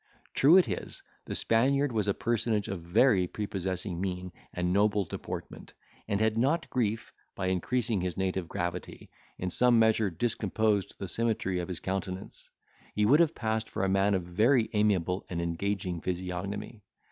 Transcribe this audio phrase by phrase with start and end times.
[0.33, 5.05] True it is, the Spaniard was a personage of a very prepossessing mien and noble
[5.05, 5.73] deportment;
[6.07, 11.59] and had not grief, by increasing his native gravity, in some measure discomposed the symmetry
[11.59, 12.49] of his countenance,
[12.95, 16.81] he would have passed for a man of a very amiable and engaging physiognomy.